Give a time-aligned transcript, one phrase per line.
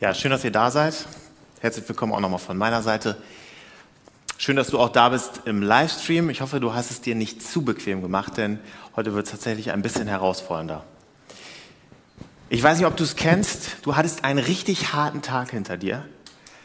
[0.00, 0.94] Ja, schön, dass ihr da seid.
[1.58, 3.16] Herzlich willkommen auch nochmal von meiner Seite.
[4.36, 6.30] Schön, dass du auch da bist im Livestream.
[6.30, 8.60] Ich hoffe, du hast es dir nicht zu bequem gemacht, denn
[8.94, 10.84] heute wird es tatsächlich ein bisschen herausfordernder.
[12.48, 13.78] Ich weiß nicht, ob du es kennst.
[13.82, 16.04] Du hattest einen richtig harten Tag hinter dir.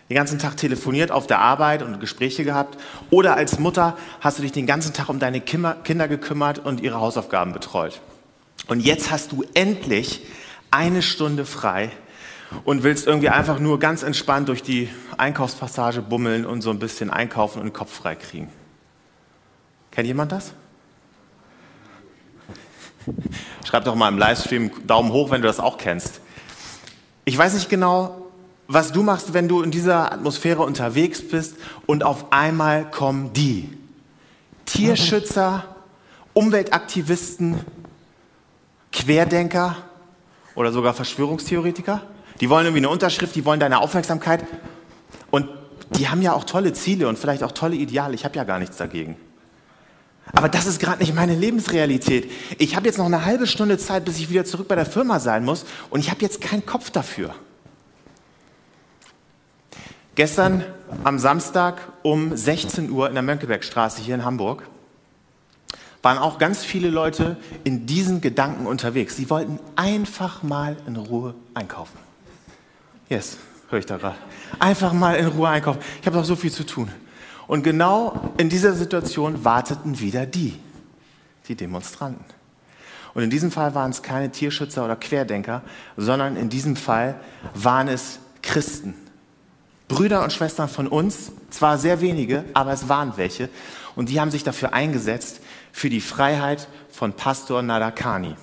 [0.10, 2.80] Den ganzen Tag telefoniert auf der Arbeit und Gespräche gehabt.
[3.10, 7.00] Oder als Mutter hast du dich den ganzen Tag um deine Kinder gekümmert und ihre
[7.00, 8.00] Hausaufgaben betreut.
[8.68, 10.22] Und jetzt hast du endlich
[10.70, 11.92] eine Stunde frei
[12.64, 17.10] und willst irgendwie einfach nur ganz entspannt durch die Einkaufspassage bummeln und so ein bisschen
[17.10, 18.50] einkaufen und den Kopf frei kriegen.
[19.92, 20.54] Kennt jemand das?
[23.66, 26.22] Schreib doch mal im Livestream Daumen hoch, wenn du das auch kennst.
[27.26, 28.32] Ich weiß nicht genau,
[28.68, 33.70] was du machst, wenn du in dieser Atmosphäre unterwegs bist und auf einmal kommen die
[34.66, 35.66] Tierschützer,
[36.34, 37.60] Umweltaktivisten,
[38.92, 39.78] Querdenker
[40.56, 42.02] oder sogar Verschwörungstheoretiker
[42.44, 44.46] die wollen irgendwie eine Unterschrift, die wollen deine Aufmerksamkeit.
[45.32, 45.48] Und
[45.92, 48.16] die haben ja auch tolle Ziele und vielleicht auch tolle Ideale.
[48.16, 49.16] Ich habe ja gar nichts dagegen.
[50.34, 52.30] Aber das ist gerade nicht meine Lebensrealität.
[52.58, 55.22] Ich habe jetzt noch eine halbe Stunde Zeit, bis ich wieder zurück bei der Firma
[55.22, 57.34] sein muss und ich habe jetzt keinen Kopf dafür.
[60.16, 60.66] Gestern
[61.06, 64.64] am Samstag um 16 Uhr in der Mönckebergstraße hier in Hamburg
[66.02, 69.16] waren auch ganz viele Leute in diesen Gedanken unterwegs.
[69.16, 72.04] Sie wollten einfach mal in Ruhe einkaufen.
[73.10, 73.38] Yes,
[73.70, 74.18] höre ich da gerade.
[74.60, 75.80] Einfach mal in Ruhe einkaufen.
[76.00, 76.90] Ich habe doch so viel zu tun.
[77.48, 80.60] Und genau in dieser Situation warteten wieder die,
[81.48, 82.24] die Demonstranten.
[83.14, 85.62] Und in diesem Fall waren es keine Tierschützer oder Querdenker,
[85.98, 87.16] sondern in diesem Fall
[87.54, 88.96] waren es Christen.
[89.88, 93.50] Brüder und Schwestern von uns, zwar sehr wenige, aber es waren welche.
[93.96, 98.36] Und die haben sich dafür eingesetzt, für die Freiheit von Pastor Nadakani.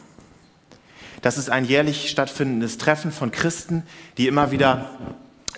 [1.23, 3.83] Das ist ein jährlich stattfindendes Treffen von Christen,
[4.17, 4.91] die immer wieder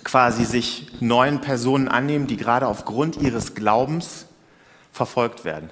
[0.03, 4.25] quasi sich neuen Personen annehmen, die gerade aufgrund ihres Glaubens
[4.91, 5.69] verfolgt werden.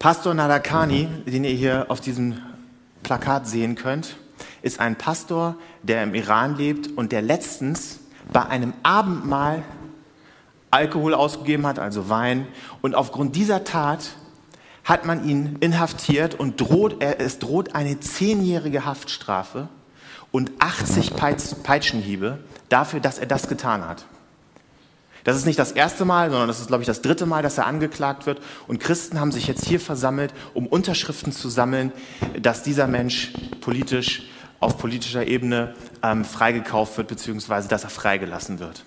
[0.00, 2.42] Pastor Nadakani, den ihr hier auf diesem
[3.04, 4.16] Plakat sehen könnt,
[4.62, 8.00] ist ein Pastor, der im Iran lebt und der letztens
[8.32, 9.62] bei einem Abendmahl
[10.72, 12.48] Alkohol ausgegeben hat, also Wein,
[12.82, 14.16] und aufgrund dieser Tat
[14.86, 19.68] hat man ihn inhaftiert und droht, es droht eine zehnjährige Haftstrafe
[20.30, 21.12] und 80
[21.62, 22.38] Peitschenhiebe
[22.68, 24.06] dafür, dass er das getan hat.
[25.24, 27.58] Das ist nicht das erste Mal, sondern das ist, glaube ich, das dritte Mal, dass
[27.58, 28.40] er angeklagt wird.
[28.68, 31.92] Und Christen haben sich jetzt hier versammelt, um Unterschriften zu sammeln,
[32.40, 34.22] dass dieser Mensch politisch,
[34.60, 38.84] auf politischer Ebene ähm, freigekauft wird, beziehungsweise dass er freigelassen wird.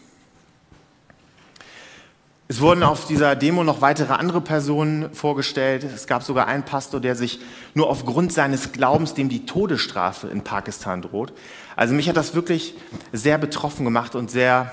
[2.52, 5.84] Es wurden auf dieser Demo noch weitere andere Personen vorgestellt.
[5.84, 7.40] Es gab sogar einen Pastor, der sich
[7.76, 11.32] nur aufgrund seines Glaubens dem die Todesstrafe in Pakistan droht.
[11.76, 12.74] Also mich hat das wirklich
[13.14, 14.72] sehr betroffen gemacht und sehr,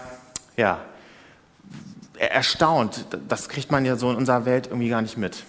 [0.56, 0.80] ja,
[2.18, 3.04] erstaunt.
[3.28, 5.44] Das kriegt man ja so in unserer Welt irgendwie gar nicht mit.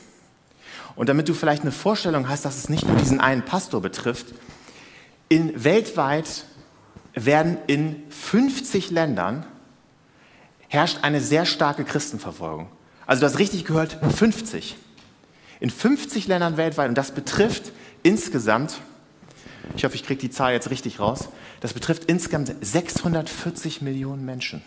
[0.98, 4.34] Und damit du vielleicht eine Vorstellung hast, dass es nicht nur diesen einen Pastor betrifft,
[5.30, 6.44] in weltweit
[7.14, 9.46] werden in 50 Ländern
[10.68, 12.68] herrscht eine sehr starke Christenverfolgung.
[13.06, 14.76] Also du hast richtig gehört, 50.
[15.60, 17.72] In 50 Ländern weltweit, und das betrifft
[18.04, 18.80] insgesamt,
[19.76, 21.30] ich hoffe, ich kriege die Zahl jetzt richtig raus,
[21.62, 24.62] das betrifft insgesamt 640 Millionen Menschen.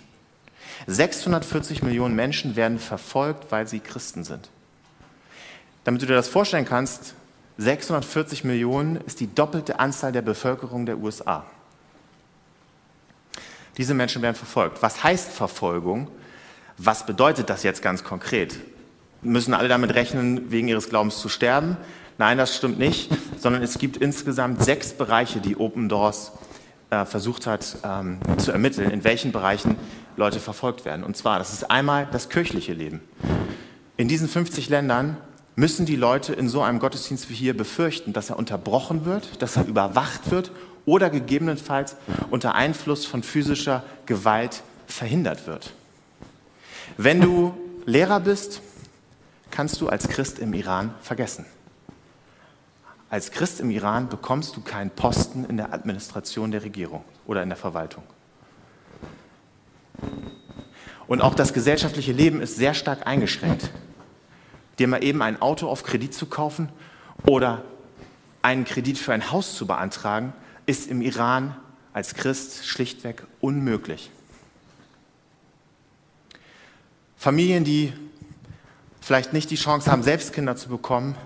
[0.86, 4.48] 640 Millionen Menschen werden verfolgt, weil sie Christen sind.
[5.84, 7.14] Damit du dir das vorstellen kannst,
[7.58, 11.44] 640 Millionen ist die doppelte Anzahl der Bevölkerung der USA.
[13.76, 14.82] Diese Menschen werden verfolgt.
[14.82, 16.08] Was heißt Verfolgung?
[16.78, 18.56] Was bedeutet das jetzt ganz konkret?
[19.22, 21.76] Müssen alle damit rechnen, wegen ihres Glaubens zu sterben?
[22.18, 26.32] Nein, das stimmt nicht, sondern es gibt insgesamt sechs Bereiche, die Open Doors
[26.90, 29.76] äh, versucht hat ähm, zu ermitteln, in welchen Bereichen
[30.16, 31.04] Leute verfolgt werden.
[31.04, 33.00] Und zwar, das ist einmal das kirchliche Leben.
[33.96, 35.16] In diesen 50 Ländern
[35.56, 39.56] müssen die Leute in so einem Gottesdienst wie hier befürchten, dass er unterbrochen wird, dass
[39.56, 40.50] er überwacht wird
[40.86, 41.96] oder gegebenenfalls
[42.30, 45.72] unter Einfluss von physischer Gewalt verhindert wird.
[46.96, 47.54] Wenn du
[47.86, 48.60] Lehrer bist,
[49.50, 51.46] kannst du als Christ im Iran vergessen.
[53.08, 57.48] Als Christ im Iran bekommst du keinen Posten in der Administration der Regierung oder in
[57.48, 58.04] der Verwaltung.
[61.08, 63.70] Und auch das gesellschaftliche Leben ist sehr stark eingeschränkt.
[64.78, 66.68] Dir mal eben ein Auto auf Kredit zu kaufen
[67.26, 67.64] oder
[68.42, 70.32] einen Kredit für ein Haus zu beantragen,
[70.70, 71.56] ist im Iran
[71.92, 74.12] als Christ schlichtweg unmöglich.
[77.16, 77.92] Familien, die
[79.00, 81.16] vielleicht nicht die Chance haben, selbst Kinder zu bekommen,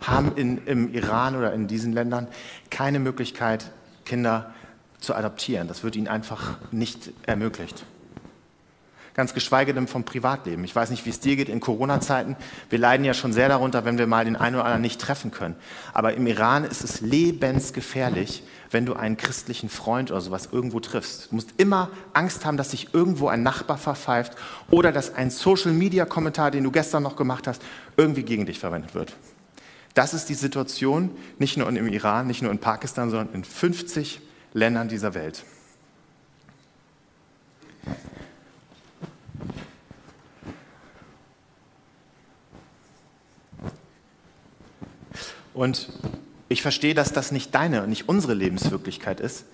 [0.00, 2.28] haben in, im Iran oder in diesen Ländern
[2.70, 3.72] keine Möglichkeit,
[4.04, 4.54] Kinder
[5.00, 5.66] zu adoptieren.
[5.66, 7.84] Das wird ihnen einfach nicht ermöglicht.
[9.14, 10.64] Ganz geschweige denn vom Privatleben.
[10.64, 12.34] Ich weiß nicht, wie es dir geht in Corona-Zeiten.
[12.70, 15.30] Wir leiden ja schon sehr darunter, wenn wir mal den einen oder anderen nicht treffen
[15.30, 15.54] können.
[15.92, 21.30] Aber im Iran ist es lebensgefährlich, wenn du einen christlichen Freund oder sowas irgendwo triffst.
[21.30, 24.32] Du musst immer Angst haben, dass sich irgendwo ein Nachbar verpfeift
[24.70, 27.60] oder dass ein Social-Media-Kommentar, den du gestern noch gemacht hast,
[27.98, 29.14] irgendwie gegen dich verwendet wird.
[29.92, 34.22] Das ist die Situation, nicht nur im Iran, nicht nur in Pakistan, sondern in 50
[34.54, 35.44] Ländern dieser Welt.
[45.54, 45.88] Und
[46.48, 49.44] ich verstehe, dass das nicht deine, nicht unsere Lebenswirklichkeit ist.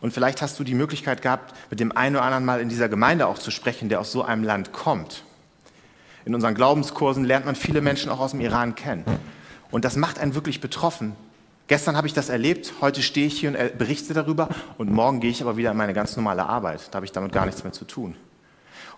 [0.00, 2.88] Und vielleicht hast du die Möglichkeit gehabt, mit dem einen oder anderen mal in dieser
[2.88, 5.24] Gemeinde auch zu sprechen, der aus so einem Land kommt.
[6.24, 9.04] In unseren Glaubenskursen lernt man viele Menschen auch aus dem Iran kennen.
[9.70, 11.16] Und das macht einen wirklich betroffen.
[11.66, 14.48] Gestern habe ich das erlebt, heute stehe ich hier und berichte darüber
[14.78, 16.88] und morgen gehe ich aber wieder in meine ganz normale Arbeit.
[16.90, 18.16] Da habe ich damit gar nichts mehr zu tun.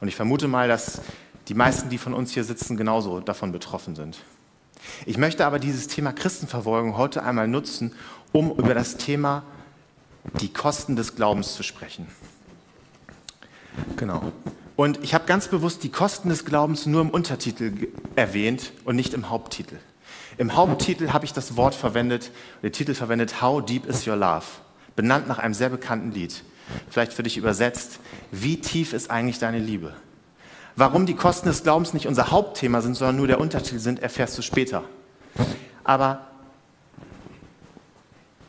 [0.01, 1.01] Und ich vermute mal, dass
[1.49, 4.19] die meisten, die von uns hier sitzen, genauso davon betroffen sind.
[5.07, 7.93] Ich möchte aber dieses Thema Christenverfolgung heute einmal nutzen,
[8.33, 9.43] um über das Thema
[10.41, 12.07] die Kosten des Glaubens zu sprechen.
[13.97, 14.33] Genau.
[14.77, 19.13] Und ich habe ganz bewusst die Kosten des Glaubens nur im Untertitel erwähnt und nicht
[19.13, 19.77] im Haupttitel.
[20.39, 22.31] Im Haupttitel habe ich das Wort verwendet,
[22.63, 24.45] den Titel verwendet, How Deep is Your Love?
[24.97, 26.43] Benannt nach einem sehr bekannten Lied.
[26.89, 28.01] Vielleicht für dich übersetzt,
[28.31, 29.95] wie tief ist eigentlich deine Liebe?
[30.77, 34.39] Warum die Kosten des Glaubens nicht unser Hauptthema sind, sondern nur der Untertitel sind, erfährst
[34.39, 34.85] du später.
[35.85, 36.27] Aber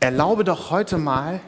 [0.00, 1.40] erlaube doch heute mal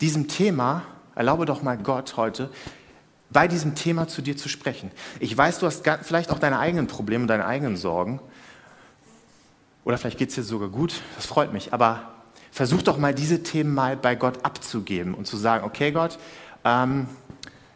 [0.00, 0.82] diesem Thema,
[1.14, 2.50] erlaube doch mal Gott heute,
[3.30, 4.90] bei diesem Thema zu dir zu sprechen.
[5.20, 8.20] Ich weiß, du hast vielleicht auch deine eigenen Probleme, deine eigenen Sorgen.
[9.84, 11.72] Oder vielleicht geht es dir sogar gut, das freut mich.
[11.72, 12.11] Aber
[12.52, 16.18] versuch doch mal diese Themen mal bei Gott abzugeben und zu sagen, okay Gott,
[16.64, 17.08] ähm,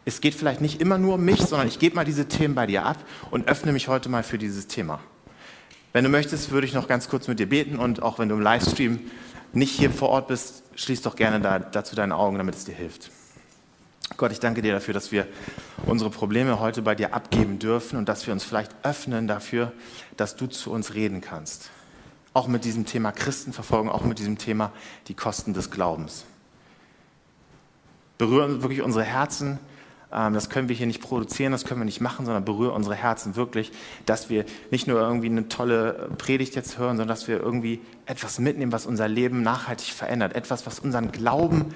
[0.05, 2.65] es geht vielleicht nicht immer nur um mich, sondern ich gebe mal diese Themen bei
[2.65, 2.97] dir ab
[3.29, 5.01] und öffne mich heute mal für dieses Thema.
[5.91, 8.35] Wenn du möchtest, würde ich noch ganz kurz mit dir beten und auch wenn du
[8.35, 8.99] im Livestream
[9.51, 12.75] nicht hier vor Ort bist, schließ doch gerne da, dazu deine Augen, damit es dir
[12.75, 13.09] hilft.
[14.15, 15.27] Gott, ich danke dir dafür, dass wir
[15.85, 19.73] unsere Probleme heute bei dir abgeben dürfen und dass wir uns vielleicht öffnen dafür,
[20.15, 21.71] dass du zu uns reden kannst.
[22.37, 24.71] Auch mit diesem Thema Christenverfolgung, auch mit diesem Thema
[25.07, 26.23] die Kosten des Glaubens.
[28.19, 29.57] Berühren wirklich unsere Herzen,
[30.13, 32.93] ähm, das können wir hier nicht produzieren, das können wir nicht machen, sondern berühre unsere
[32.93, 33.71] Herzen wirklich,
[34.05, 38.37] dass wir nicht nur irgendwie eine tolle Predigt jetzt hören, sondern dass wir irgendwie etwas
[38.37, 40.35] mitnehmen, was unser Leben nachhaltig verändert.
[40.35, 41.73] Etwas, was unseren Glauben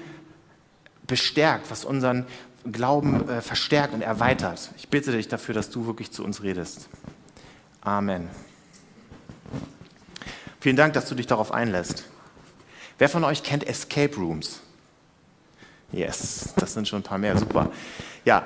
[1.08, 2.24] bestärkt, was unseren
[2.70, 4.70] Glauben äh, verstärkt und erweitert.
[4.76, 6.88] Ich bitte dich dafür, dass du wirklich zu uns redest.
[7.80, 8.28] Amen.
[10.62, 12.04] Vielen Dank, dass du dich darauf einlässt.
[12.96, 14.60] Wer von euch kennt Escape Rooms?
[15.90, 17.72] Yes, das sind schon ein paar mehr, super.
[18.24, 18.44] Ja,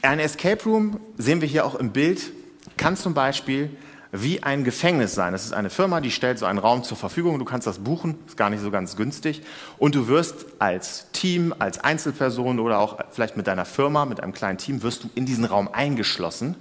[0.00, 2.32] ein Escape Room sehen wir hier auch im Bild,
[2.78, 3.76] kann zum Beispiel
[4.10, 5.34] wie ein Gefängnis sein.
[5.34, 7.38] Das ist eine Firma, die stellt so einen Raum zur Verfügung.
[7.38, 9.42] Du kannst das buchen, ist gar nicht so ganz günstig.
[9.76, 14.32] Und du wirst als Team, als Einzelperson oder auch vielleicht mit deiner Firma, mit einem
[14.32, 16.56] kleinen Team, wirst du in diesen Raum eingeschlossen.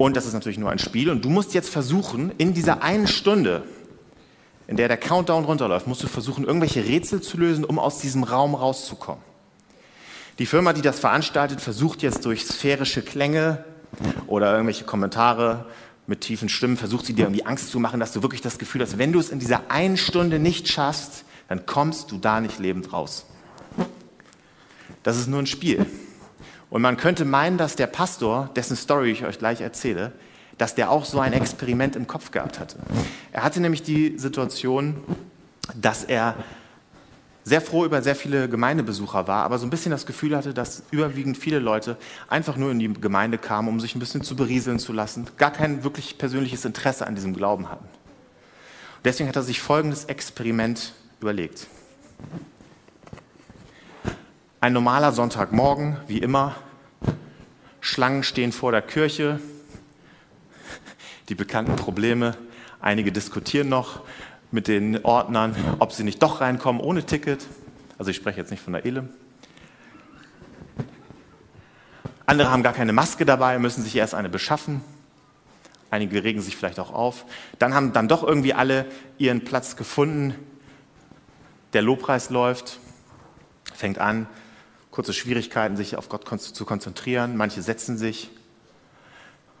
[0.00, 1.10] Und das ist natürlich nur ein Spiel.
[1.10, 3.64] Und du musst jetzt versuchen, in dieser einen Stunde,
[4.66, 8.24] in der der Countdown runterläuft, musst du versuchen, irgendwelche Rätsel zu lösen, um aus diesem
[8.24, 9.22] Raum rauszukommen.
[10.38, 13.62] Die Firma, die das veranstaltet, versucht jetzt durch sphärische Klänge
[14.26, 15.66] oder irgendwelche Kommentare
[16.06, 18.80] mit tiefen Stimmen, versucht sie dir irgendwie Angst zu machen, dass du wirklich das Gefühl
[18.80, 22.58] hast, wenn du es in dieser einen Stunde nicht schaffst, dann kommst du da nicht
[22.58, 23.26] lebend raus.
[25.02, 25.84] Das ist nur ein Spiel.
[26.70, 30.12] Und man könnte meinen, dass der Pastor, dessen Story ich euch gleich erzähle,
[30.56, 32.76] dass der auch so ein Experiment im Kopf gehabt hatte.
[33.32, 35.02] Er hatte nämlich die Situation,
[35.74, 36.36] dass er
[37.44, 40.82] sehr froh über sehr viele Gemeindebesucher war, aber so ein bisschen das Gefühl hatte, dass
[40.90, 41.96] überwiegend viele Leute
[42.28, 45.50] einfach nur in die Gemeinde kamen, um sich ein bisschen zu berieseln zu lassen, gar
[45.50, 47.86] kein wirklich persönliches Interesse an diesem Glauben hatten.
[49.04, 51.66] Deswegen hat er sich folgendes Experiment überlegt.
[54.62, 56.54] Ein normaler Sonntagmorgen, wie immer,
[57.80, 59.40] Schlangen stehen vor der Kirche,
[61.30, 62.36] die bekannten Probleme.
[62.78, 64.02] Einige diskutieren noch
[64.50, 67.46] mit den Ordnern, ob sie nicht doch reinkommen ohne Ticket.
[67.96, 69.08] Also ich spreche jetzt nicht von der Elim.
[72.26, 74.82] Andere haben gar keine Maske dabei, müssen sich erst eine beschaffen.
[75.90, 77.24] Einige regen sich vielleicht auch auf.
[77.58, 78.84] Dann haben dann doch irgendwie alle
[79.16, 80.34] ihren Platz gefunden.
[81.72, 82.78] Der Lobpreis läuft,
[83.72, 84.26] fängt an,
[85.00, 87.34] kurze Schwierigkeiten, sich auf Gott zu konzentrieren.
[87.34, 88.28] Manche setzen sich.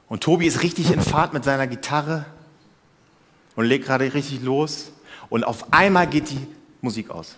[0.06, 2.26] Und Tobi ist richtig in Fahrt mit seiner Gitarre
[3.56, 4.92] und legt gerade richtig los.
[5.30, 6.46] Und auf einmal geht die
[6.82, 7.36] Musik aus.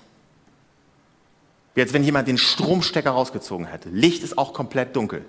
[1.76, 3.88] Wie als wenn jemand den Stromstecker rausgezogen hätte.
[3.90, 5.24] Licht ist auch komplett dunkel.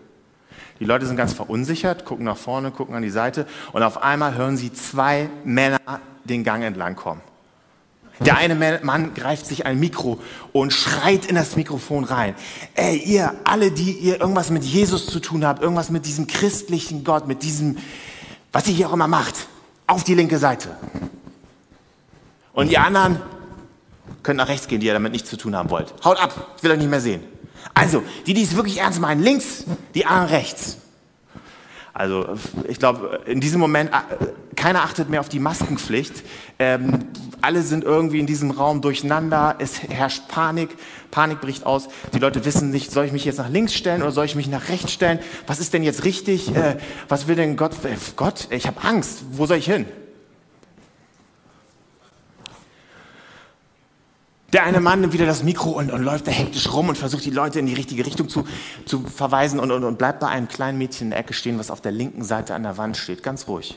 [0.79, 4.33] Die Leute sind ganz verunsichert, gucken nach vorne, gucken an die Seite und auf einmal
[4.33, 5.79] hören sie zwei Männer
[6.23, 7.21] den Gang entlang kommen.
[8.19, 10.19] Der eine Mann greift sich ein Mikro
[10.51, 12.35] und schreit in das Mikrofon rein.
[12.75, 17.03] Ey, ihr alle, die ihr irgendwas mit Jesus zu tun habt, irgendwas mit diesem christlichen
[17.03, 17.77] Gott, mit diesem,
[18.51, 19.47] was ihr hier auch immer macht,
[19.87, 20.69] auf die linke Seite.
[22.53, 23.19] Und die anderen
[24.21, 25.93] können nach rechts gehen, die ihr damit nichts zu tun haben wollt.
[26.05, 27.23] Haut ab, ich will euch nicht mehr sehen.
[27.73, 29.65] Also, die, die es wirklich ernst meinen, links,
[29.95, 30.77] die anderen rechts.
[31.93, 32.25] Also
[32.67, 36.23] ich glaube, in diesem Moment, äh, keiner achtet mehr auf die Maskenpflicht.
[36.57, 37.05] Ähm,
[37.41, 39.55] alle sind irgendwie in diesem Raum durcheinander.
[39.59, 40.75] Es herrscht Panik.
[41.11, 41.89] Panik bricht aus.
[42.13, 44.47] Die Leute wissen nicht, soll ich mich jetzt nach links stellen oder soll ich mich
[44.47, 45.19] nach rechts stellen?
[45.45, 46.55] Was ist denn jetzt richtig?
[46.55, 46.77] Äh,
[47.09, 47.73] was will denn Gott?
[47.83, 49.23] Äh, Gott, ich habe Angst.
[49.31, 49.85] Wo soll ich hin?
[54.53, 57.25] Der eine Mann nimmt wieder das Mikro und, und, läuft da hektisch rum und versucht
[57.25, 58.45] die Leute in die richtige Richtung zu,
[58.85, 61.71] zu verweisen und, und, und bleibt bei einem kleinen Mädchen in der Ecke stehen, was
[61.71, 63.75] auf der linken Seite an der Wand steht, ganz ruhig.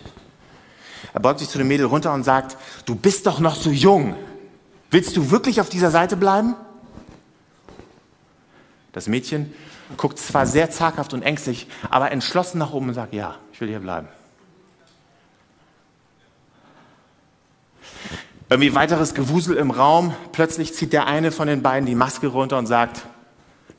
[1.15, 4.17] Er beugt sich zu dem Mädel runter und sagt, du bist doch noch so jung.
[4.91, 6.55] Willst du wirklich auf dieser Seite bleiben?
[8.93, 9.55] Das Mädchen
[9.97, 13.69] guckt zwar sehr zaghaft und ängstlich, aber entschlossen nach oben und sagt, ja, ich will
[13.69, 14.09] hier bleiben.
[18.49, 20.15] Irgendwie weiteres Gewusel im Raum.
[20.33, 23.03] Plötzlich zieht der eine von den beiden die Maske runter und sagt,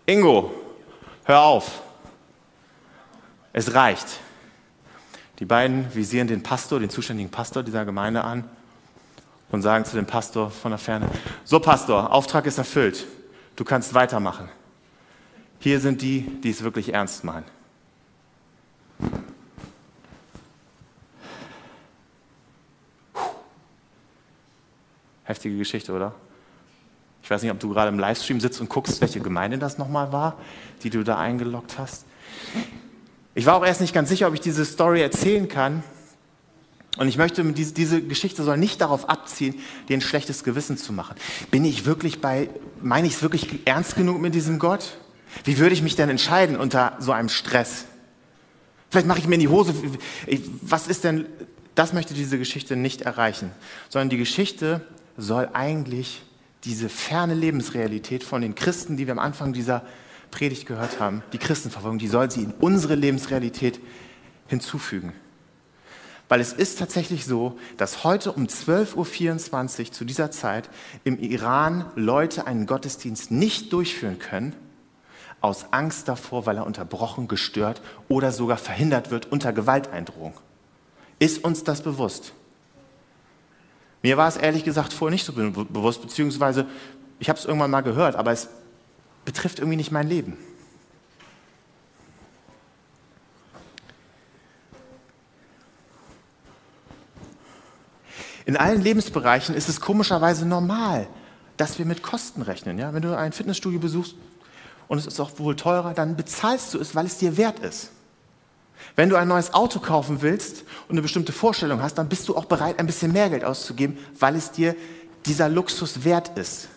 [0.06, 0.52] Ingo,
[1.24, 1.82] hör auf.
[3.54, 4.20] Es reicht.
[5.40, 8.44] Die beiden visieren den Pastor, den zuständigen Pastor dieser Gemeinde an
[9.52, 11.08] und sagen zu dem Pastor von der Ferne,
[11.46, 13.06] so Pastor, Auftrag ist erfüllt.
[13.56, 14.50] Du kannst weitermachen.
[15.60, 17.46] Hier sind die, die es wirklich ernst meinen.
[25.28, 26.16] Heftige Geschichte, oder?
[27.22, 30.14] Ich weiß nicht, ob du gerade im Livestream sitzt und guckst, welche Gemeinde das nochmal
[30.14, 30.38] war,
[30.84, 32.06] die du da eingeloggt hast.
[33.36, 35.84] Ich war auch erst nicht ganz sicher, ob ich diese Story erzählen kann.
[36.98, 39.56] Und ich möchte, diese, Geschichte soll nicht darauf abziehen,
[39.90, 41.16] dir ein schlechtes Gewissen zu machen.
[41.52, 42.50] Bin ich wirklich bei,
[42.82, 44.98] meine ich es wirklich ernst genug mit diesem Gott?
[45.44, 47.84] Wie würde ich mich denn entscheiden unter so einem Stress?
[48.90, 49.74] Vielleicht mache ich mir in die Hose.
[50.62, 51.26] Was ist denn,
[51.76, 53.52] das möchte diese Geschichte nicht erreichen,
[53.90, 54.82] sondern die Geschichte
[55.18, 56.24] soll eigentlich
[56.64, 59.84] diese ferne Lebensrealität von den Christen, die wir am Anfang dieser
[60.32, 63.80] Predigt gehört haben, die Christenverfolgung, die soll sie in unsere Lebensrealität
[64.48, 65.14] hinzufügen.
[66.30, 70.70] Weil es ist tatsächlich so, dass heute um 12.24 Uhr zu dieser Zeit
[71.06, 74.54] im Iran Leute einen Gottesdienst nicht durchführen können,
[75.40, 80.34] aus Angst davor, weil er unterbrochen, gestört oder sogar verhindert wird unter Gewalteindrohung.
[81.20, 82.34] Ist uns das bewusst?
[84.02, 86.66] Mir war es ehrlich gesagt vorher nicht so bewusst, beziehungsweise
[87.20, 88.48] ich habe es irgendwann mal gehört, aber es
[89.26, 90.38] betrifft irgendwie nicht mein Leben.
[98.46, 101.08] In allen Lebensbereichen ist es komischerweise normal,
[101.58, 102.80] dass wir mit Kosten rechnen.
[102.80, 102.94] Ja?
[102.94, 104.16] Wenn du ein Fitnessstudio besuchst
[104.88, 107.92] und es ist auch wohl teurer, dann bezahlst du es, weil es dir wert ist.
[108.96, 112.36] Wenn du ein neues Auto kaufen willst und eine bestimmte Vorstellung hast, dann bist du
[112.36, 114.76] auch bereit, ein bisschen mehr Geld auszugeben, weil es dir
[115.26, 116.70] dieser Luxus wert ist.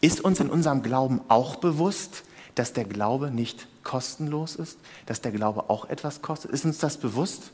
[0.00, 5.32] Ist uns in unserem Glauben auch bewusst, dass der Glaube nicht kostenlos ist, dass der
[5.32, 6.50] Glaube auch etwas kostet?
[6.50, 7.52] Ist uns das bewusst?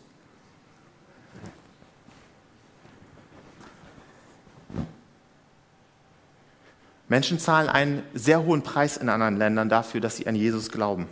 [7.08, 11.06] Menschen zahlen einen sehr hohen Preis in anderen Ländern dafür, dass sie an Jesus glauben.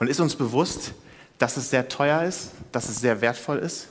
[0.00, 0.94] Und ist uns bewusst,
[1.38, 3.88] dass es sehr teuer ist, dass es sehr wertvoll ist?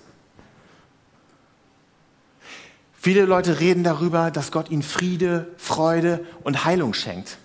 [2.99, 7.37] Viele Leute reden darüber, dass Gott ihnen Friede, Freude und Heilung schenkt.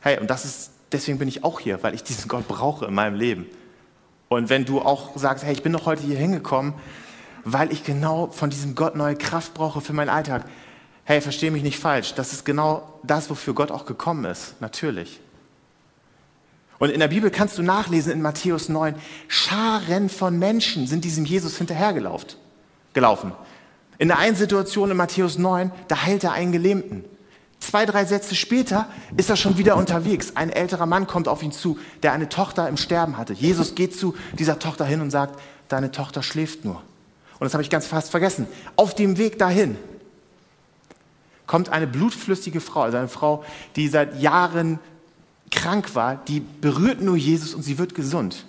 [0.00, 2.94] Hey, und das ist, deswegen bin ich auch hier, weil ich diesen Gott brauche in
[2.94, 3.46] meinem Leben.
[4.28, 6.74] Und wenn du auch sagst, hey, ich bin doch heute hier hingekommen,
[7.44, 10.46] weil ich genau von diesem Gott neue Kraft brauche für meinen Alltag.
[11.04, 12.14] Hey, verstehe mich nicht falsch.
[12.14, 14.60] Das ist genau das, wofür Gott auch gekommen ist.
[14.60, 15.20] Natürlich.
[16.78, 18.94] Und in der Bibel kannst du nachlesen in Matthäus 9,
[19.28, 22.30] Scharen von Menschen sind diesem Jesus hinterhergelaufen.
[22.92, 23.32] Gelaufen.
[23.98, 27.04] In der einen Situation in Matthäus 9, da heilt er einen Gelähmten.
[27.60, 30.32] Zwei, drei Sätze später ist er schon wieder unterwegs.
[30.34, 33.32] Ein älterer Mann kommt auf ihn zu, der eine Tochter im Sterben hatte.
[33.32, 36.82] Jesus geht zu dieser Tochter hin und sagt, deine Tochter schläft nur.
[37.38, 38.46] Und das habe ich ganz fast vergessen.
[38.76, 39.76] Auf dem Weg dahin
[41.46, 43.44] kommt eine blutflüssige Frau, also eine Frau,
[43.76, 44.78] die seit Jahren
[45.54, 48.44] krank war, die berührt nur Jesus und sie wird gesund.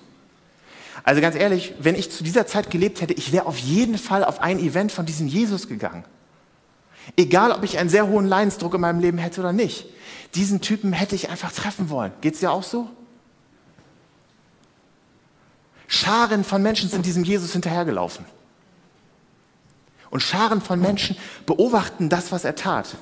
[1.04, 4.24] Also ganz ehrlich, wenn ich zu dieser Zeit gelebt hätte, ich wäre auf jeden Fall
[4.24, 6.04] auf ein Event von diesem Jesus gegangen.
[7.16, 9.86] Egal, ob ich einen sehr hohen Leidensdruck in meinem Leben hätte oder nicht.
[10.34, 12.12] Diesen Typen hätte ich einfach treffen wollen.
[12.22, 12.90] Geht es dir auch so?
[15.88, 18.26] Scharen von Menschen sind diesem Jesus hinterhergelaufen.
[20.10, 22.96] Und Scharen von Menschen beobachten das, was er tat.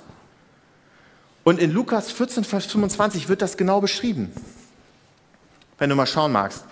[1.43, 4.31] Und in Lukas 14, Vers 25 wird das genau beschrieben.
[5.77, 6.65] Wenn du mal schauen magst.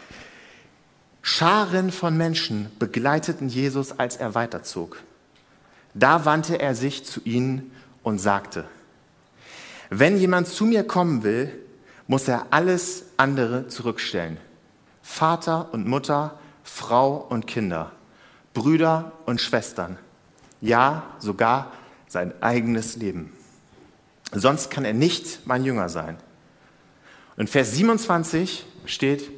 [1.22, 5.04] Scharen von Menschen begleiteten Jesus, als er weiterzog.
[5.94, 8.66] Da wandte er sich zu ihnen und sagte,
[9.90, 11.52] wenn jemand zu mir kommen will,
[12.08, 14.38] muss er alles andere zurückstellen.
[15.02, 17.92] Vater und Mutter, Frau und Kinder,
[18.54, 19.98] Brüder und Schwestern,
[20.62, 21.74] ja sogar
[22.08, 23.34] sein eigenes Leben.
[24.32, 26.18] Sonst kann er nicht mein Jünger sein.
[27.38, 29.30] Und Vers 27 steht,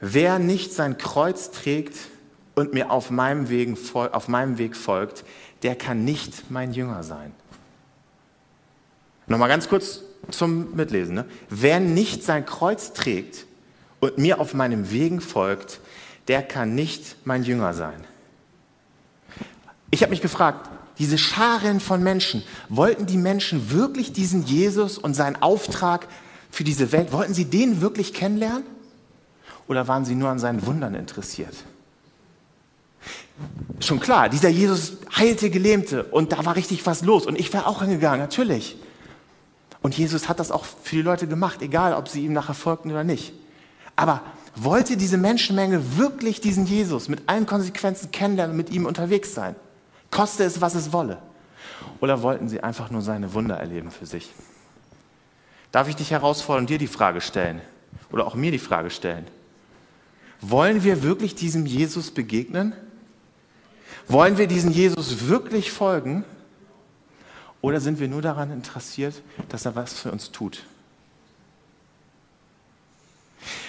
[0.00, 1.96] wer nicht sein Kreuz trägt
[2.54, 5.24] und mir auf meinem, Weg, auf meinem Weg folgt,
[5.62, 7.32] der kann nicht mein Jünger sein.
[9.26, 11.14] Nochmal ganz kurz zum Mitlesen.
[11.14, 11.24] Ne?
[11.48, 13.46] Wer nicht sein Kreuz trägt
[14.00, 15.80] und mir auf meinem Wegen folgt,
[16.28, 18.04] der kann nicht mein Jünger sein.
[19.90, 20.69] Ich habe mich gefragt,
[21.00, 26.06] diese Scharen von Menschen, wollten die Menschen wirklich diesen Jesus und seinen Auftrag
[26.50, 28.64] für diese Welt, wollten sie den wirklich kennenlernen?
[29.66, 31.54] Oder waren sie nur an seinen Wundern interessiert?
[33.80, 37.66] Schon klar, dieser Jesus heilte Gelähmte und da war richtig was los und ich wäre
[37.66, 38.76] auch hingegangen, natürlich.
[39.80, 42.90] Und Jesus hat das auch für die Leute gemacht, egal ob sie ihm nachher folgten
[42.90, 43.32] oder nicht.
[43.96, 44.20] Aber
[44.54, 49.56] wollte diese Menschenmenge wirklich diesen Jesus mit allen Konsequenzen kennenlernen und mit ihm unterwegs sein?
[50.10, 51.18] Koste es, was es wolle.
[52.00, 54.32] Oder wollten sie einfach nur seine Wunder erleben für sich?
[55.72, 57.60] Darf ich dich herausfordern und dir die Frage stellen?
[58.10, 59.26] Oder auch mir die Frage stellen?
[60.40, 62.74] Wollen wir wirklich diesem Jesus begegnen?
[64.08, 66.24] Wollen wir diesem Jesus wirklich folgen?
[67.60, 70.64] Oder sind wir nur daran interessiert, dass er was für uns tut?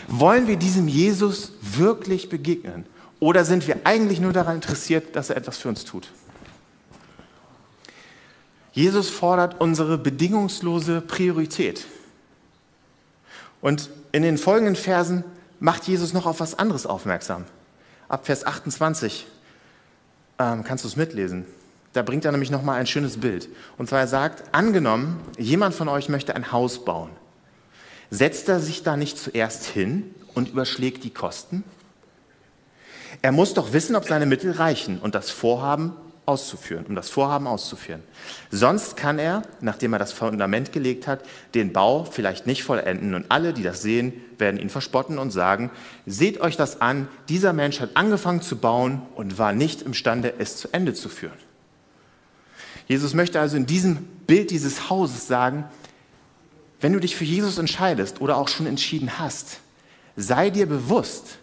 [0.07, 2.85] Wollen wir diesem Jesus wirklich begegnen?
[3.19, 6.09] Oder sind wir eigentlich nur daran interessiert, dass er etwas für uns tut?
[8.73, 11.85] Jesus fordert unsere bedingungslose Priorität.
[13.61, 15.23] Und in den folgenden Versen
[15.59, 17.45] macht Jesus noch auf was anderes aufmerksam.
[18.07, 19.27] Ab Vers 28
[20.39, 21.45] ähm, kannst du es mitlesen.
[21.93, 23.49] Da bringt er nämlich noch mal ein schönes Bild.
[23.77, 27.09] Und zwar er sagt, angenommen, jemand von euch möchte ein Haus bauen.
[28.09, 31.63] Setzt er sich da nicht zuerst hin und überschlägt die Kosten?
[33.21, 35.93] Er muss doch wissen, ob seine Mittel reichen und das Vorhaben
[36.25, 38.03] auszuführen, um das Vorhaben auszuführen.
[38.51, 41.23] Sonst kann er, nachdem er das Fundament gelegt hat,
[41.55, 45.71] den Bau vielleicht nicht vollenden und alle, die das sehen, werden ihn verspotten und sagen,
[46.05, 50.57] seht euch das an, dieser Mensch hat angefangen zu bauen und war nicht imstande, es
[50.57, 51.37] zu Ende zu führen.
[52.87, 55.65] Jesus möchte also in diesem Bild dieses Hauses sagen,
[56.81, 59.59] wenn du dich für Jesus entscheidest oder auch schon entschieden hast,
[60.15, 61.37] sei dir bewusst,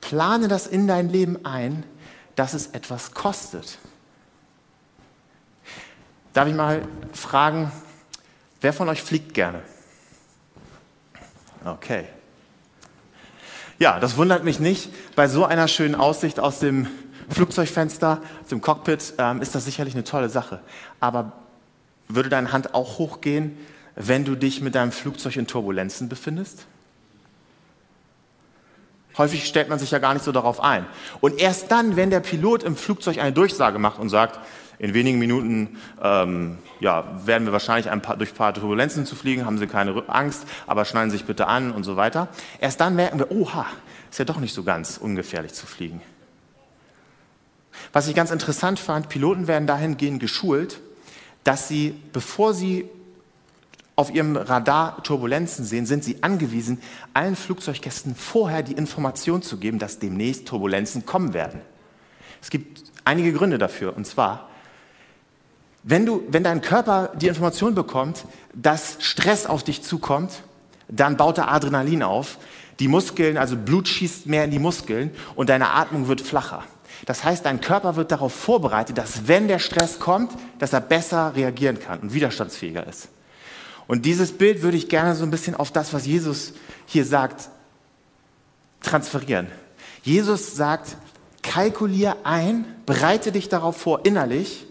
[0.00, 1.84] plane das in dein Leben ein,
[2.36, 3.78] dass es etwas kostet.
[6.38, 6.82] Darf ich mal
[7.14, 7.72] fragen,
[8.60, 9.60] wer von euch fliegt gerne?
[11.64, 12.04] Okay.
[13.80, 14.88] Ja, das wundert mich nicht.
[15.16, 16.86] Bei so einer schönen Aussicht aus dem
[17.28, 20.60] Flugzeugfenster, aus dem Cockpit, ähm, ist das sicherlich eine tolle Sache.
[21.00, 21.32] Aber
[22.06, 23.58] würde deine Hand auch hochgehen,
[23.96, 26.66] wenn du dich mit deinem Flugzeug in Turbulenzen befindest?
[29.18, 30.86] Häufig stellt man sich ja gar nicht so darauf ein.
[31.20, 34.38] Und erst dann, wenn der Pilot im Flugzeug eine Durchsage macht und sagt,
[34.78, 39.16] in wenigen Minuten ähm, ja, werden wir wahrscheinlich ein paar, durch ein paar Turbulenzen zu
[39.16, 42.28] fliegen, haben Sie keine Angst, aber schneiden Sie sich bitte an und so weiter.
[42.60, 43.66] Erst dann merken wir, oha,
[44.08, 46.00] ist ja doch nicht so ganz ungefährlich zu fliegen.
[47.92, 50.80] Was ich ganz interessant fand, Piloten werden dahingehend geschult,
[51.42, 52.88] dass sie, bevor sie
[53.98, 56.80] auf ihrem Radar Turbulenzen sehen, sind sie angewiesen,
[57.14, 61.60] allen Flugzeuggästen vorher die Information zu geben, dass demnächst Turbulenzen kommen werden.
[62.40, 63.96] Es gibt einige Gründe dafür.
[63.96, 64.50] Und zwar,
[65.82, 70.44] wenn, du, wenn dein Körper die Information bekommt, dass Stress auf dich zukommt,
[70.86, 72.38] dann baut er Adrenalin auf.
[72.78, 76.62] Die Muskeln, also Blut schießt mehr in die Muskeln und deine Atmung wird flacher.
[77.04, 80.30] Das heißt, dein Körper wird darauf vorbereitet, dass wenn der Stress kommt,
[80.60, 83.08] dass er besser reagieren kann und widerstandsfähiger ist.
[83.88, 86.52] Und dieses Bild würde ich gerne so ein bisschen auf das, was Jesus
[86.86, 87.48] hier sagt,
[88.82, 89.48] transferieren.
[90.02, 90.96] Jesus sagt,
[91.42, 94.66] kalkulier ein, bereite dich darauf vor innerlich,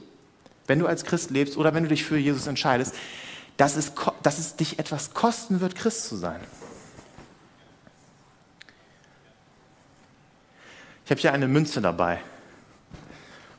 [0.68, 2.94] wenn du als Christ lebst oder wenn du dich für Jesus entscheidest,
[3.58, 6.40] dass es, dass es dich etwas kosten wird, Christ zu sein.
[11.06, 12.20] Ich habe hier eine Münze dabei.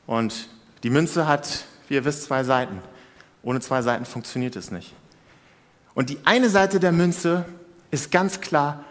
[0.06, 0.48] Und
[0.84, 2.80] die Münze hat, wie ihr wisst, zwei Seiten.
[3.42, 4.94] Ohne zwei Seiten funktioniert es nicht.
[5.98, 7.44] Und die eine Seite der Münze
[7.90, 8.84] ist ganz klar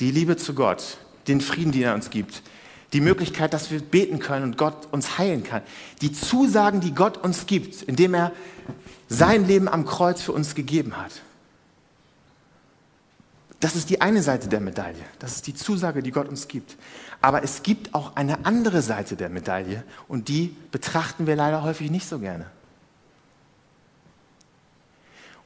[0.00, 2.42] die Liebe zu Gott, den Frieden, den er uns gibt,
[2.92, 5.62] die Möglichkeit, dass wir beten können und Gott uns heilen kann,
[6.00, 8.32] die Zusagen, die Gott uns gibt, indem er
[9.08, 11.12] sein Leben am Kreuz für uns gegeben hat.
[13.60, 15.04] Das ist die eine Seite der Medaille.
[15.20, 16.76] Das ist die Zusage, die Gott uns gibt.
[17.20, 21.92] Aber es gibt auch eine andere Seite der Medaille und die betrachten wir leider häufig
[21.92, 22.46] nicht so gerne.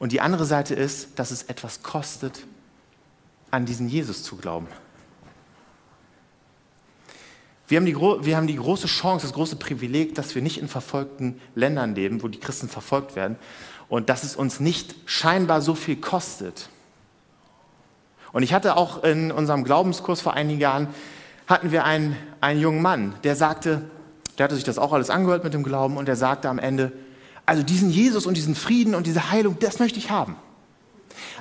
[0.01, 2.47] Und die andere Seite ist, dass es etwas kostet,
[3.51, 4.65] an diesen Jesus zu glauben.
[7.67, 10.67] Wir haben, die, wir haben die große Chance, das große Privileg, dass wir nicht in
[10.67, 13.35] verfolgten Ländern leben, wo die Christen verfolgt werden
[13.89, 16.69] und dass es uns nicht scheinbar so viel kostet.
[18.31, 20.87] Und ich hatte auch in unserem Glaubenskurs vor einigen Jahren,
[21.45, 23.83] hatten wir einen, einen jungen Mann, der sagte,
[24.39, 26.91] der hatte sich das auch alles angehört mit dem Glauben und der sagte am Ende,
[27.45, 30.35] also diesen Jesus und diesen Frieden und diese Heilung, das möchte ich haben.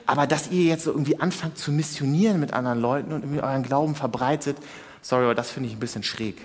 [0.07, 3.63] Aber dass ihr jetzt so irgendwie anfangt zu missionieren mit anderen Leuten und irgendwie euren
[3.63, 4.57] Glauben verbreitet,
[5.03, 6.45] sorry, aber das finde ich ein bisschen schräg.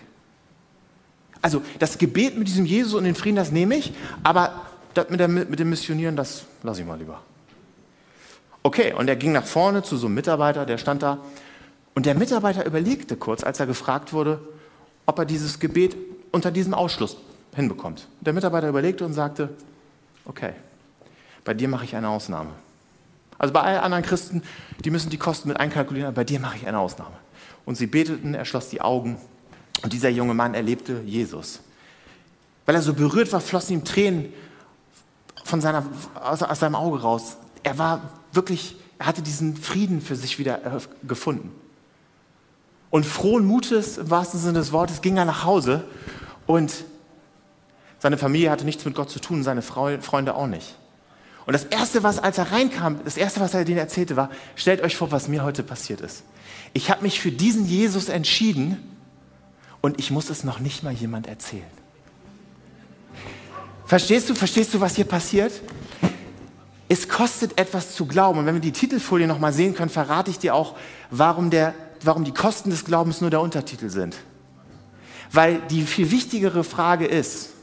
[1.42, 4.62] Also das Gebet mit diesem Jesus und den Frieden, das nehme ich, aber
[4.94, 7.22] das mit, der, mit dem Missionieren, das lasse ich mal lieber.
[8.64, 11.20] Okay, und er ging nach vorne zu so einem Mitarbeiter, der stand da.
[11.94, 14.40] Und der Mitarbeiter überlegte kurz, als er gefragt wurde,
[15.06, 15.96] ob er dieses Gebet
[16.32, 17.18] unter diesem Ausschluss
[17.56, 18.08] hinbekommt.
[18.22, 19.50] Der Mitarbeiter überlegte und sagte,
[20.26, 20.54] okay,
[21.44, 22.52] bei dir mache ich eine Ausnahme.
[23.38, 24.44] Also bei allen anderen Christen,
[24.84, 27.16] die müssen die Kosten mit einkalkulieren, aber bei dir mache ich eine Ausnahme.
[27.66, 29.18] Und sie beteten, er schloss die Augen
[29.84, 31.62] und dieser junge Mann erlebte Jesus.
[32.66, 34.34] Weil er so berührt war, flossen ihm Tränen
[35.44, 37.38] von seiner, aus, aus seinem Auge raus.
[37.64, 41.52] Er war wirklich, er hatte diesen Frieden für sich wieder gefunden.
[42.90, 45.84] Und frohen Mutes, im wahrsten Sinne des Wortes, ging er nach Hause
[46.48, 46.86] und
[48.06, 50.76] seine Familie hatte nichts mit Gott zu tun, seine Freunde auch nicht.
[51.48, 54.84] Und das Erste, was, als er reinkam, das Erste, was er denen erzählte, war, stellt
[54.84, 56.22] euch vor, was mir heute passiert ist.
[56.74, 58.78] Ich habe mich für diesen Jesus entschieden
[59.82, 61.66] und ich muss es noch nicht mal jemand erzählen.
[63.88, 65.54] Verstehst du, verstehst du, was hier passiert?
[66.88, 68.38] Es kostet etwas zu glauben.
[68.38, 70.76] Und wenn wir die Titelfolie nochmal sehen können, verrate ich dir auch,
[71.10, 74.16] warum, der, warum die Kosten des Glaubens nur der Untertitel sind.
[75.32, 77.55] Weil die viel wichtigere Frage ist,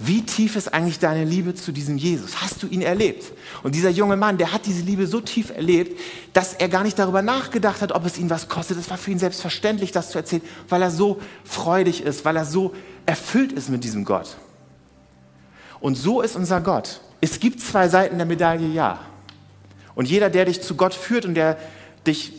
[0.00, 2.40] wie tief ist eigentlich deine Liebe zu diesem Jesus?
[2.40, 3.32] Hast du ihn erlebt?
[3.64, 5.98] Und dieser junge Mann, der hat diese Liebe so tief erlebt,
[6.32, 8.78] dass er gar nicht darüber nachgedacht hat, ob es ihn was kostet.
[8.78, 12.44] Es war für ihn selbstverständlich, das zu erzählen, weil er so freudig ist, weil er
[12.44, 12.74] so
[13.06, 14.36] erfüllt ist mit diesem Gott.
[15.80, 17.00] Und so ist unser Gott.
[17.20, 19.00] Es gibt zwei Seiten der Medaille, ja.
[19.96, 21.58] Und jeder, der dich zu Gott führt und der,
[22.06, 22.34] dich,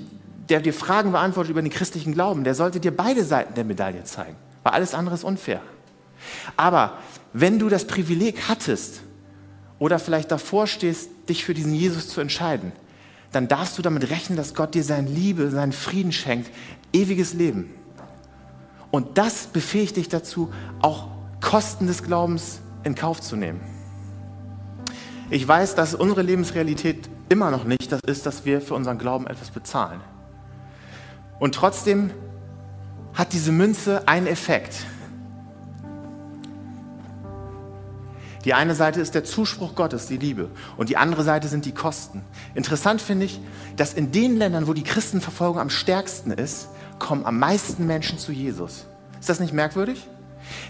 [0.47, 4.05] der dir Fragen beantwortet über den christlichen Glauben, der sollte dir beide Seiten der Medaille
[4.05, 5.61] zeigen, weil alles andere ist unfair.
[6.55, 6.97] Aber
[7.33, 9.01] wenn du das Privileg hattest
[9.77, 12.71] oder vielleicht davor stehst, dich für diesen Jesus zu entscheiden,
[13.31, 16.49] dann darfst du damit rechnen, dass Gott dir seine Liebe, seinen Frieden schenkt,
[16.93, 17.73] ewiges Leben.
[18.91, 21.09] Und das befähigt dich dazu, auch
[21.41, 23.61] Kosten des Glaubens in Kauf zu nehmen.
[25.29, 29.27] Ich weiß, dass unsere Lebensrealität immer noch nicht das ist, dass wir für unseren Glauben
[29.27, 30.01] etwas bezahlen.
[31.39, 32.09] Und trotzdem
[33.13, 34.85] hat diese Münze einen Effekt.
[38.45, 41.73] Die eine Seite ist der Zuspruch Gottes, die Liebe, und die andere Seite sind die
[41.73, 42.23] Kosten.
[42.55, 43.39] Interessant finde ich,
[43.75, 48.31] dass in den Ländern, wo die Christenverfolgung am stärksten ist, kommen am meisten Menschen zu
[48.31, 48.85] Jesus.
[49.19, 50.07] Ist das nicht merkwürdig?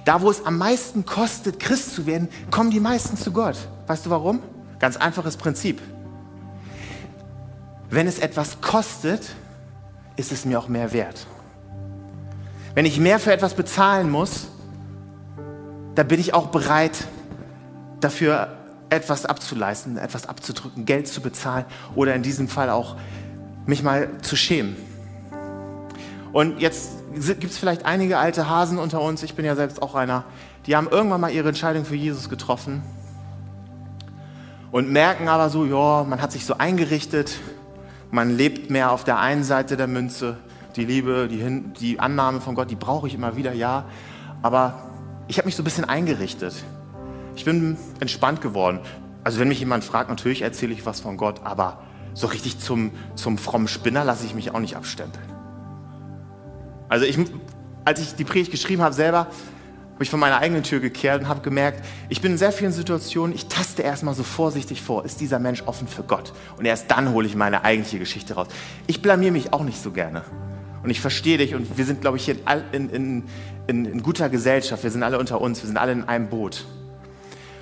[0.06, 3.56] Da, wo es am meisten kostet, Christ zu werden, kommen die meisten zu Gott.
[3.88, 4.42] Weißt du warum?
[4.80, 5.82] Ganz einfaches Prinzip.
[7.90, 9.36] Wenn es etwas kostet,
[10.16, 11.28] ist es mir auch mehr wert.
[12.76, 14.48] Wenn ich mehr für etwas bezahlen muss,
[15.96, 17.08] dann bin ich auch bereit,
[18.00, 18.50] dafür
[18.90, 22.96] etwas abzuleisten, etwas abzudrücken, Geld zu bezahlen oder in diesem Fall auch
[23.66, 24.76] mich mal zu schämen.
[26.32, 29.96] Und jetzt gibt es vielleicht einige alte Hasen unter uns, ich bin ja selbst auch
[29.96, 30.24] einer,
[30.66, 32.84] die haben irgendwann mal ihre Entscheidung für Jesus getroffen
[34.72, 37.40] und merken aber so, ja, man hat sich so eingerichtet,
[38.12, 40.38] man lebt mehr auf der einen Seite der Münze,
[40.76, 43.86] die Liebe, die, Hin die Annahme von Gott, die brauche ich immer wieder, ja,
[44.42, 44.76] aber
[45.28, 46.54] ich habe mich so ein bisschen eingerichtet.
[47.40, 48.82] Ich bin entspannt geworden.
[49.24, 51.82] Also wenn mich jemand fragt, natürlich erzähle ich was von Gott, aber
[52.14, 55.26] so richtig zum, zum frommen Spinner lasse ich mich auch nicht abstempeln.
[56.90, 57.18] Also ich,
[57.86, 61.30] als ich die Predigt geschrieben habe selber, habe ich von meiner eigenen Tür gekehrt und
[61.30, 65.22] habe gemerkt, ich bin in sehr vielen Situationen, ich taste erstmal so vorsichtig vor, ist
[65.22, 66.34] dieser Mensch offen für Gott?
[66.58, 68.48] Und erst dann hole ich meine eigentliche Geschichte raus.
[68.86, 70.24] Ich blamier mich auch nicht so gerne.
[70.84, 72.36] Und ich verstehe dich und wir sind, glaube ich, hier
[72.74, 73.24] in, in,
[73.68, 76.66] in, in guter Gesellschaft, wir sind alle unter uns, wir sind alle in einem Boot.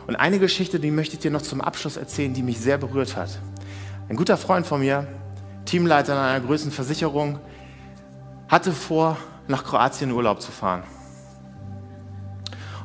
[0.08, 3.18] Und eine Geschichte, die möchte ich dir noch zum Abschluss erzählen, die mich sehr berührt
[3.18, 3.30] hat.
[4.08, 5.06] Ein guter Freund von mir,
[5.66, 7.40] Teamleiter in einer größeren Versicherung,
[8.48, 9.18] hatte vor,
[9.50, 10.84] nach Kroatien Urlaub zu fahren.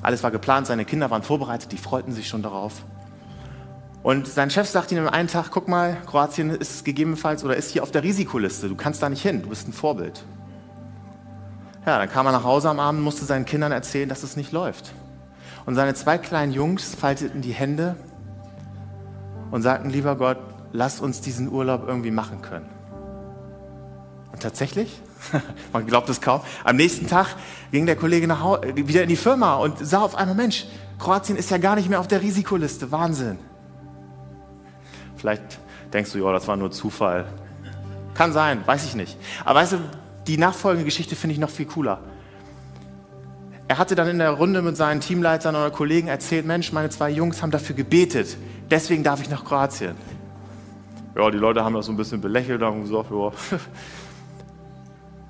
[0.03, 2.85] Alles war geplant, seine Kinder waren vorbereitet, die freuten sich schon darauf.
[4.03, 7.71] Und sein Chef sagte ihm am einen Tag, guck mal, Kroatien ist gegebenenfalls oder ist
[7.71, 10.25] hier auf der Risikoliste, du kannst da nicht hin, du bist ein Vorbild.
[11.87, 14.37] Ja, dann kam er nach Hause am Abend und musste seinen Kindern erzählen, dass es
[14.37, 14.93] nicht läuft.
[15.67, 17.97] Und seine zwei kleinen Jungs falteten die Hände
[19.51, 20.39] und sagten, lieber Gott,
[20.73, 22.69] lass uns diesen Urlaub irgendwie machen können.
[24.33, 25.01] Und tatsächlich,
[25.73, 27.37] man glaubt es kaum, am nächsten Tag
[27.71, 30.67] ging der Kollege nach Hause, wieder in die Firma und sah auf einmal, Mensch,
[30.99, 33.39] Kroatien ist ja gar nicht mehr auf der Risikoliste, Wahnsinn.
[35.17, 35.43] Vielleicht
[35.93, 37.27] denkst du, ja, das war nur Zufall.
[38.15, 39.17] Kann sein, weiß ich nicht.
[39.45, 39.79] Aber weißt du,
[40.27, 42.01] die nachfolgende Geschichte finde ich noch viel cooler.
[43.73, 47.09] Er hatte dann in der Runde mit seinen Teamleitern oder Kollegen erzählt, Mensch, meine zwei
[47.09, 48.37] Jungs haben dafür gebetet,
[48.71, 49.97] deswegen darf ich nach Kroatien.
[51.17, 53.33] Ja, die Leute haben das so ein bisschen belächelt und haben gesagt, ja.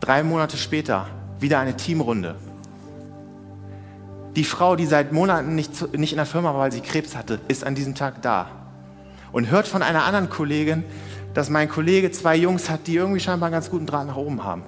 [0.00, 1.06] Drei Monate später
[1.38, 2.34] wieder eine Teamrunde.
[4.34, 7.38] Die Frau, die seit Monaten nicht, nicht in der Firma war, weil sie Krebs hatte,
[7.46, 8.48] ist an diesem Tag da
[9.30, 10.82] und hört von einer anderen Kollegin,
[11.32, 14.42] dass mein Kollege zwei Jungs hat, die irgendwie scheinbar einen ganz guten Draht nach oben
[14.42, 14.64] haben.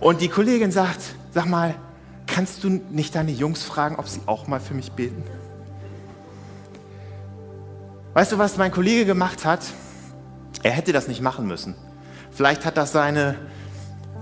[0.00, 1.76] Und die Kollegin sagt, sag mal,
[2.28, 5.24] kannst du nicht deine Jungs fragen, ob sie auch mal für mich beten?
[8.14, 9.60] Weißt du, was mein Kollege gemacht hat?
[10.62, 11.74] Er hätte das nicht machen müssen.
[12.30, 13.34] Vielleicht hat das seine,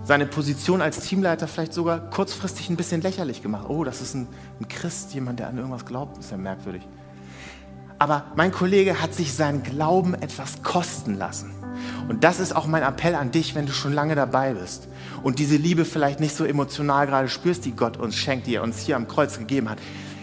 [0.05, 3.67] seine Position als Teamleiter vielleicht sogar kurzfristig ein bisschen lächerlich gemacht.
[3.69, 4.29] Oh, das ist ein,
[4.61, 6.87] ein Christ, jemand, der an irgendwas glaubt, ist ja merkwürdig.
[7.99, 11.51] Aber mein Kollege hat sich seinen Glauben etwas kosten lassen.
[12.09, 14.89] Und das ist auch mein Appell an dich, wenn du schon lange dabei bist
[15.27, 18.63] und diese Liebe vielleicht nicht so emotional gerade spürst, die Gott uns schenkt, die er
[18.63, 19.79] uns hier am Kreuz gegeben hat.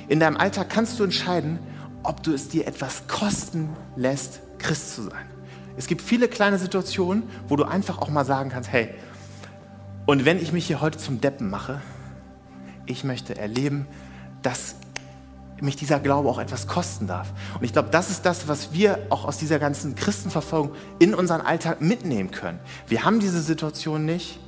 [0.07, 1.59] In deinem Alltag kannst du entscheiden,
[2.03, 5.25] ob du es dir etwas kosten lässt, Christ zu sein.
[5.75, 8.93] Es gibt viele kleine Situationen, wo du einfach auch mal sagen kannst, hey,
[10.05, 11.81] und wenn ich mich hier heute zum Deppen mache,
[12.85, 13.87] ich möchte erleben,
[14.41, 14.75] dass
[15.59, 17.33] mich dieser Glaube auch etwas kosten darf.
[17.59, 21.41] Und ich glaube, das ist das, was wir auch aus dieser ganzen Christenverfolgung in unseren
[21.41, 22.59] Alltag mitnehmen können.
[22.87, 24.39] Wir haben diese Situation nicht.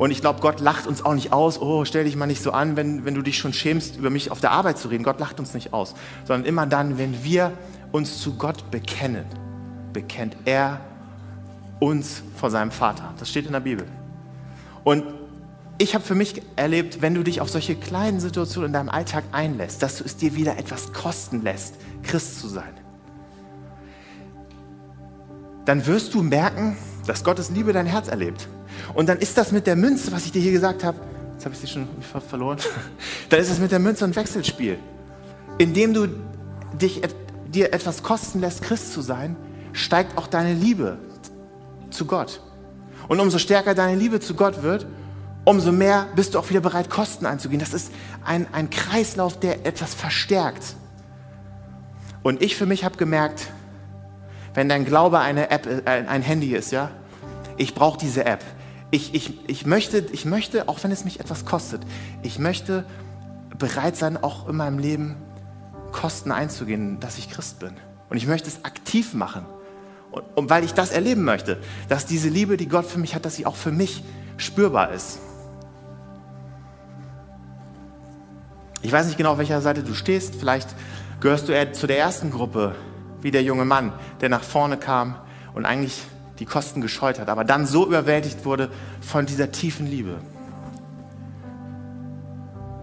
[0.00, 2.52] Und ich glaube, Gott lacht uns auch nicht aus, oh, stell dich mal nicht so
[2.52, 5.04] an, wenn, wenn du dich schon schämst, über mich auf der Arbeit zu reden.
[5.04, 7.52] Gott lacht uns nicht aus, sondern immer dann, wenn wir
[7.92, 9.26] uns zu Gott bekennen,
[9.92, 10.80] bekennt er
[11.80, 13.12] uns vor seinem Vater.
[13.18, 13.84] Das steht in der Bibel.
[14.84, 15.04] Und
[15.76, 19.24] ich habe für mich erlebt, wenn du dich auf solche kleinen Situationen in deinem Alltag
[19.32, 22.72] einlässt, dass du es dir wieder etwas kosten lässt, Christ zu sein,
[25.66, 28.48] dann wirst du merken, dass Gottes Liebe dein Herz erlebt.
[28.94, 30.98] Und dann ist das mit der Münze, was ich dir hier gesagt habe,
[31.34, 31.88] jetzt habe ich sie schon
[32.28, 32.58] verloren,
[33.28, 34.78] dann ist es mit der Münze ein Wechselspiel.
[35.58, 36.08] Indem du
[36.80, 37.02] dich,
[37.48, 39.36] dir etwas kosten lässt, Christ zu sein,
[39.72, 40.98] steigt auch deine Liebe
[41.90, 42.40] zu Gott.
[43.08, 44.86] Und umso stärker deine Liebe zu Gott wird,
[45.44, 47.60] umso mehr bist du auch wieder bereit, Kosten einzugehen.
[47.60, 47.90] Das ist
[48.24, 50.76] ein, ein Kreislauf, der etwas verstärkt.
[52.22, 53.48] Und ich für mich habe gemerkt,
[54.54, 56.90] wenn dein Glaube eine App, äh, ein Handy ist, ja,
[57.56, 58.44] ich brauche diese App.
[58.90, 61.82] Ich, ich, ich, möchte, ich möchte, auch wenn es mich etwas kostet,
[62.22, 62.84] ich möchte
[63.58, 65.16] bereit sein, auch in meinem Leben
[65.92, 67.72] Kosten einzugehen, dass ich Christ bin.
[68.08, 69.44] Und ich möchte es aktiv machen.
[70.10, 73.24] Und, und weil ich das erleben möchte, dass diese Liebe, die Gott für mich hat,
[73.24, 74.02] dass sie auch für mich
[74.36, 75.18] spürbar ist.
[78.82, 80.34] Ich weiß nicht genau, auf welcher Seite du stehst.
[80.34, 80.68] Vielleicht
[81.20, 82.74] gehörst du eher zu der ersten Gruppe,
[83.20, 85.16] wie der junge Mann, der nach vorne kam
[85.54, 86.02] und eigentlich
[86.40, 90.16] die Kosten gescheut hat, aber dann so überwältigt wurde von dieser tiefen Liebe.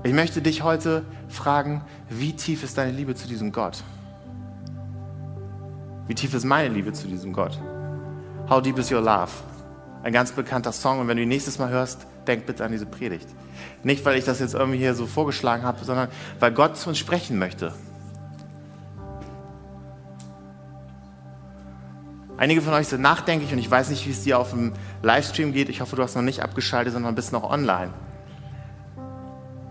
[0.03, 3.83] Ich möchte dich heute fragen, wie tief ist deine Liebe zu diesem Gott?
[6.07, 7.59] Wie tief ist meine Liebe zu diesem Gott?
[8.47, 9.31] How deep is your love?
[10.03, 12.85] Ein ganz bekannter Song und wenn du ihn nächstes Mal hörst, denk bitte an diese
[12.85, 13.27] Predigt.
[13.83, 16.99] Nicht, weil ich das jetzt irgendwie hier so vorgeschlagen habe, sondern weil Gott zu uns
[16.99, 17.73] sprechen möchte.
[22.37, 25.53] Einige von euch sind nachdenklich und ich weiß nicht, wie es dir auf dem Livestream
[25.53, 25.69] geht.
[25.69, 27.91] Ich hoffe, du hast noch nicht abgeschaltet, sondern bist noch online.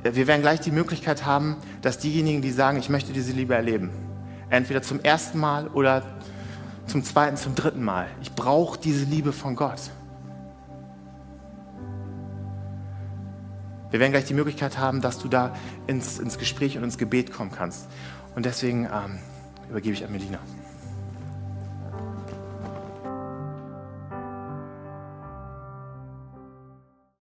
[0.02, 3.90] Wir werden gleich die Möglichkeit haben, dass diejenigen, die sagen, ich möchte diese Liebe erleben,
[4.50, 6.02] entweder zum ersten Mal oder
[6.86, 8.08] zum zweiten, zum dritten Mal.
[8.20, 9.80] Ich brauche diese Liebe von Gott.
[13.90, 15.54] Wir werden gleich die Möglichkeit haben, dass du da
[15.86, 17.86] ins, ins Gespräch und ins Gebet kommen kannst.
[18.34, 19.18] Und deswegen ähm,
[19.68, 20.38] übergebe ich an Melina.